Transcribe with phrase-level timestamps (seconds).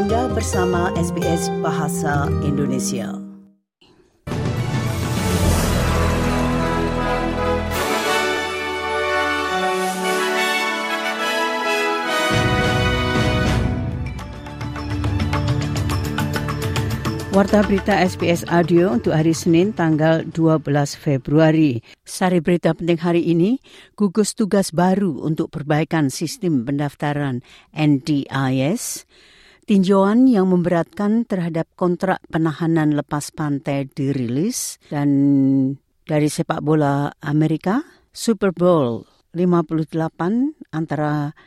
[0.00, 3.20] Anda bersama SBS Bahasa Indonesia.
[17.36, 21.84] Warta berita SBS Audio untuk hari Senin tanggal 12 Februari.
[22.08, 23.60] Sari berita penting hari ini,
[24.00, 27.44] gugus tugas baru untuk perbaikan sistem pendaftaran
[27.76, 29.04] NDIS,
[29.70, 35.08] tinjauan yang memberatkan terhadap kontrak penahanan lepas pantai dirilis, dan
[36.02, 41.38] dari sepak bola Amerika, Super Bowl 58 antara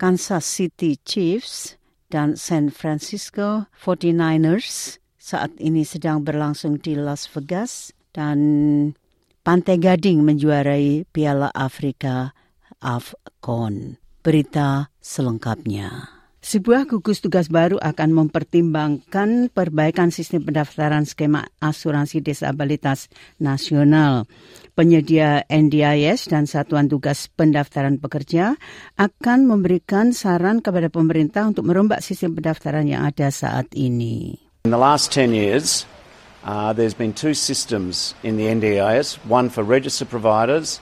[0.00, 1.76] Kansas City Chiefs
[2.08, 8.40] dan San Francisco 49ers saat ini sedang berlangsung di Las Vegas dan
[9.44, 12.32] Pantai Gading menjuarai Piala Afrika
[12.80, 14.00] AFCON.
[14.24, 16.15] Berita selengkapnya.
[16.46, 23.10] Sebuah gugus tugas baru akan mempertimbangkan perbaikan sistem pendaftaran skema asuransi disabilitas
[23.42, 24.30] nasional.
[24.78, 28.54] Penyedia NDIS dan Satuan Tugas Pendaftaran Pekerja
[28.94, 34.38] akan memberikan saran kepada pemerintah untuk merombak sistem pendaftaran yang ada saat ini.
[34.62, 35.82] In the last 10 years,
[36.46, 40.78] uh, there's been two systems in the NDIS, one for registered providers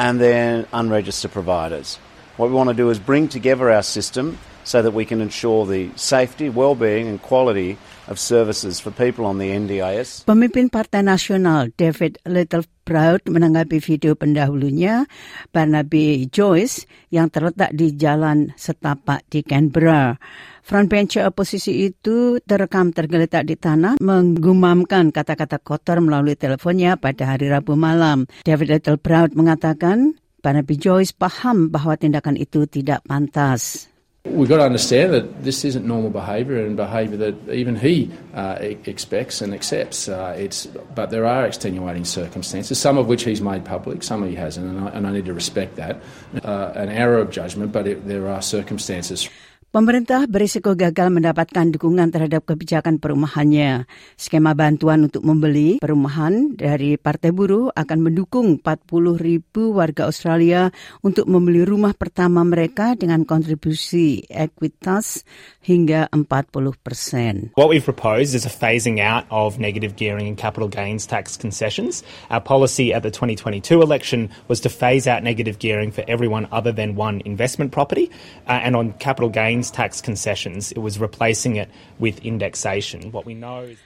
[0.00, 2.00] and then unregistered providers.
[2.40, 5.68] What we want to do is bring together our system so that we can ensure
[5.68, 7.76] the safety, well-being and quality
[8.08, 10.24] of services for people on the NDIS.
[10.28, 15.08] Pemimpin Partai Nasional David Little Proud menanggapi video pendahulunya
[15.56, 20.20] Barnaby Joyce yang terletak di Jalan Setapak di Canberra.
[20.64, 27.52] Front bencher oposisi itu terekam tergeletak di tanah menggumamkan kata-kata kotor melalui teleponnya pada hari
[27.52, 28.28] Rabu malam.
[28.44, 33.92] David Little Proud mengatakan Barnaby Joyce paham bahwa tindakan itu tidak pantas.
[34.26, 38.56] We've got to understand that this isn't normal behaviour and behaviour that even he uh,
[38.58, 40.08] expects and accepts.
[40.08, 44.34] Uh, it's, but there are extenuating circumstances, some of which he's made public, some he
[44.34, 46.02] hasn't, and I, and I need to respect that.
[46.42, 49.28] Uh, an error of judgment, but it, there are circumstances.
[49.74, 53.90] Pemerintah berisiko gagal mendapatkan dukungan terhadap kebijakan perumahannya.
[54.14, 60.70] Skema bantuan untuk membeli perumahan dari Partai Buruh akan mendukung 40 ribu warga Australia
[61.02, 65.26] untuk membeli rumah pertama mereka dengan kontribusi ekuitas
[65.58, 67.50] hingga 40 persen.
[67.58, 72.06] What we've proposed is a phasing out of negative gearing and capital gains tax concessions.
[72.30, 76.70] Our policy at the 2022 election was to phase out negative gearing for everyone other
[76.70, 78.06] than one investment property.
[78.46, 80.72] Uh, and on capital gains tax concessions.
[80.72, 83.12] It was replacing it with indexation.
[83.12, 83.78] What we know is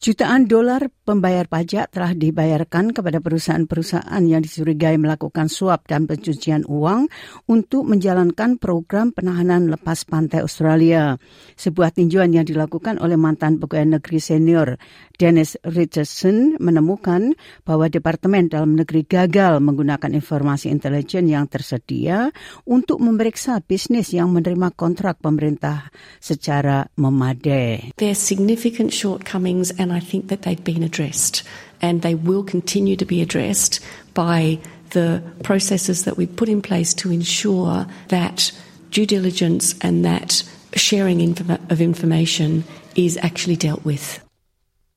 [0.00, 7.12] Jutaan dolar pembayar pajak telah dibayarkan kepada perusahaan-perusahaan yang dicurigai melakukan suap dan pencucian uang
[7.44, 11.20] untuk menjalankan program penahanan lepas pantai Australia.
[11.52, 14.80] Sebuah tinjauan yang dilakukan oleh mantan pegawai negeri senior
[15.20, 17.36] Dennis Richardson menemukan
[17.68, 22.32] bahwa Departemen Dalam Negeri gagal menggunakan informasi intelijen yang tersedia
[22.64, 25.92] untuk memeriksa bisnis yang menerima kontrak pemerintah
[26.24, 27.92] secara memadai.
[28.00, 31.42] There significant shortcomings and I think that they've been addressed
[31.80, 33.80] and they will continue to be addressed
[34.14, 34.58] by
[34.90, 38.52] the processes that we put in place to ensure that
[38.90, 40.42] due diligence and that
[40.74, 41.22] sharing
[41.70, 42.64] of information
[42.94, 44.20] is actually dealt with.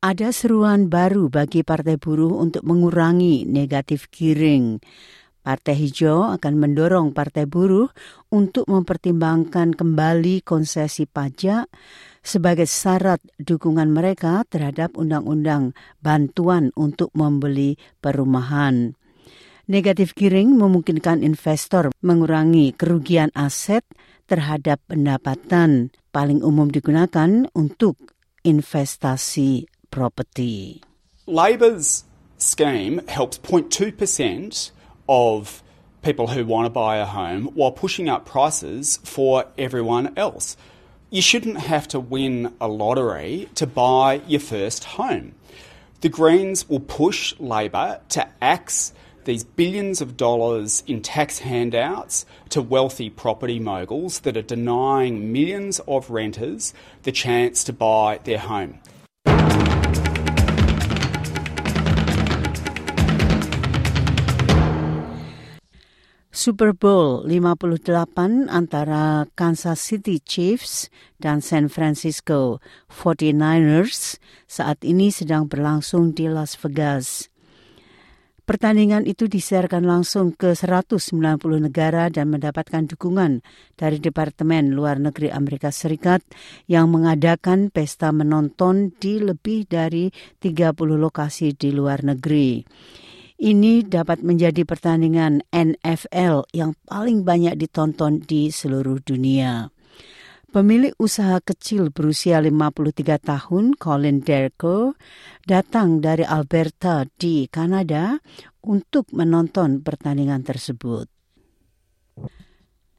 [0.03, 4.83] Ada seruan baru bagi Partai Buruh untuk mengurangi negatif giring.
[5.43, 7.91] Partai Hijau akan mendorong Partai Buruh
[8.31, 11.67] untuk mempertimbangkan kembali konsesi pajak
[12.23, 18.95] sebagai syarat dukungan mereka terhadap undang-undang bantuan untuk membeli perumahan.
[19.67, 23.83] Negatif giring memungkinkan investor mengurangi kerugian aset
[24.31, 28.15] terhadap pendapatan paling umum digunakan untuk
[28.47, 30.79] investasi property.
[31.27, 32.07] Labor's
[32.39, 34.71] scheme helps 0.2%
[35.07, 35.63] of
[36.01, 40.57] people who want to buy a home while pushing up prices for everyone else.
[41.09, 45.35] You shouldn't have to win a lottery to buy your first home.
[46.01, 48.93] The Greens will push Labor to axe
[49.25, 55.79] these billions of dollars in tax handouts to wealthy property moguls that are denying millions
[55.87, 56.73] of renters
[57.03, 58.79] the chance to buy their home.
[66.43, 72.59] Super Bowl 58 antara Kansas City Chiefs dan San Francisco
[72.91, 77.31] 49ers saat ini sedang berlangsung di Las Vegas.
[78.43, 81.15] Pertandingan itu disiarkan langsung ke 190
[81.63, 83.39] negara dan mendapatkan dukungan
[83.79, 86.27] dari Departemen Luar Negeri Amerika Serikat
[86.67, 90.11] yang mengadakan pesta menonton di lebih dari
[90.43, 92.67] 30 lokasi di luar negeri.
[93.43, 99.67] Ini dapat menjadi pertandingan NFL yang paling banyak ditonton di seluruh dunia.
[100.47, 104.95] Pemilik usaha kecil berusia 53 tahun, Colin Derko,
[105.43, 108.15] datang dari Alberta di Kanada
[108.63, 111.11] untuk menonton pertandingan tersebut.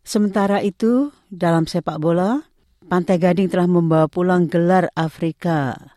[0.05, 2.45] Sementara itu, dalam sepak bola,
[2.85, 5.94] Pantai Gading telah membawa pulang gelar Afrika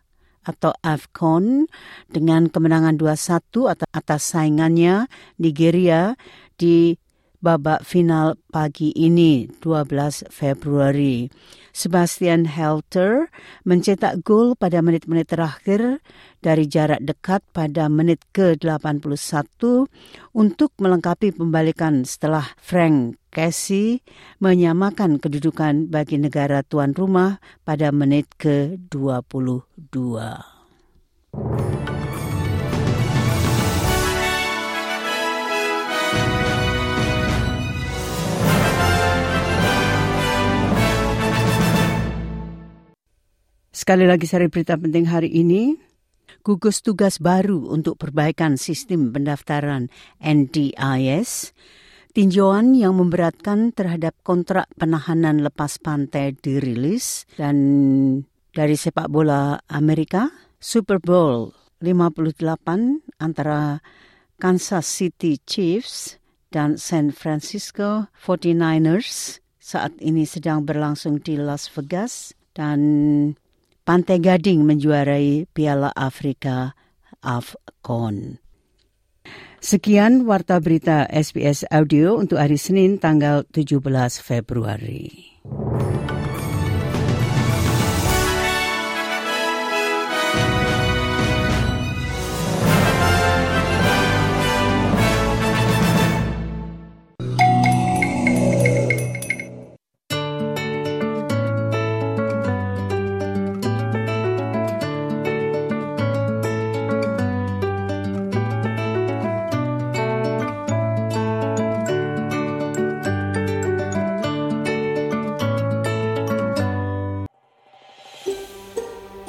[0.48, 1.68] atau AFCON
[2.08, 6.16] dengan kemenangan 2-1 atas saingannya Nigeria
[6.56, 6.96] di
[7.38, 11.30] babak final pagi ini 12 Februari.
[11.78, 13.30] Sebastian Helter
[13.62, 16.02] mencetak gol pada menit-menit terakhir
[16.42, 19.06] dari jarak dekat pada menit ke-81
[20.34, 24.02] untuk melengkapi pembalikan setelah Frank Casey
[24.42, 30.57] menyamakan kedudukan bagi negara tuan rumah pada menit ke-22.
[43.88, 45.72] Sekali lagi seri berita penting hari ini.
[46.44, 49.88] Gugus tugas baru untuk perbaikan sistem pendaftaran
[50.20, 51.56] NDIS,
[52.12, 57.56] tinjauan yang memberatkan terhadap kontrak penahanan lepas pantai dirilis dan
[58.52, 62.44] dari sepak bola Amerika, Super Bowl 58
[63.24, 63.80] antara
[64.36, 66.20] Kansas City Chiefs
[66.52, 72.84] dan San Francisco 49ers saat ini sedang berlangsung di Las Vegas dan
[73.88, 76.76] Pantai Gading menjuarai Piala Afrika
[77.24, 78.36] AFCON.
[79.64, 83.80] Sekian warta berita SBS Audio untuk hari Senin tanggal 17
[84.20, 85.27] Februari.